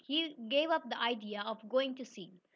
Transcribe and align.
He 0.03 0.33
gave 0.49 0.71
up 0.71 0.89
the 0.89 0.99
idea 0.99 1.43
of 1.45 1.69
going 1.69 1.93
to 1.97 2.05
sea." 2.05 2.41